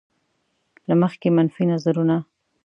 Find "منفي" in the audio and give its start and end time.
1.37-1.63